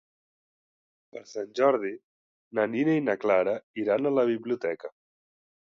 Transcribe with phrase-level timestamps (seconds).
[1.15, 1.91] Per Sant Jordi
[2.61, 3.55] na Nina i na Clara
[3.85, 4.95] iran a la biblioteca.